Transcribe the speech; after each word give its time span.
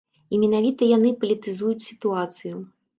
І 0.33 0.39
менавіта 0.43 0.89
яны 0.97 1.13
палітызуюць 1.21 1.87
сітуацыю. 1.93 2.57